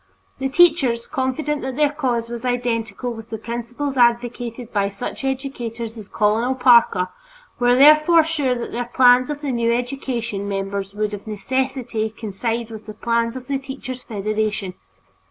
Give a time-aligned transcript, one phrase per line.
[0.39, 5.95] The teachers, confident that their cause was identical with the principles advocated by such educators
[5.95, 7.09] as Colonel Parker,
[7.59, 12.71] were therefore sure that the plans of the "new education" members would of necessity coincide
[12.71, 14.73] with the plans of the Teachers' Federation.